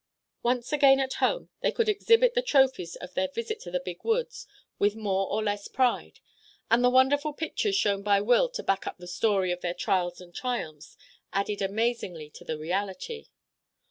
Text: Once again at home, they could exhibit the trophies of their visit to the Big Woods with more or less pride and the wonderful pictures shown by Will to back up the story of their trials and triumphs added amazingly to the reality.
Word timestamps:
Once 0.41 0.73
again 0.73 0.99
at 0.99 1.13
home, 1.21 1.51
they 1.61 1.71
could 1.71 1.87
exhibit 1.87 2.33
the 2.33 2.41
trophies 2.41 2.95
of 2.95 3.13
their 3.13 3.27
visit 3.27 3.59
to 3.59 3.69
the 3.69 3.79
Big 3.79 4.03
Woods 4.03 4.47
with 4.79 4.95
more 4.95 5.29
or 5.31 5.43
less 5.43 5.67
pride 5.67 6.21
and 6.71 6.83
the 6.83 6.89
wonderful 6.89 7.33
pictures 7.33 7.75
shown 7.75 8.01
by 8.01 8.19
Will 8.19 8.49
to 8.49 8.63
back 8.63 8.87
up 8.87 8.97
the 8.97 9.05
story 9.05 9.51
of 9.51 9.61
their 9.61 9.75
trials 9.75 10.19
and 10.19 10.33
triumphs 10.33 10.97
added 11.33 11.61
amazingly 11.61 12.31
to 12.31 12.43
the 12.43 12.57
reality. 12.57 13.27